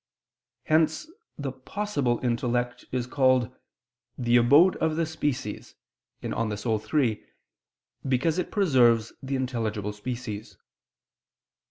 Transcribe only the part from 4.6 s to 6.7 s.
of the species" (De Anima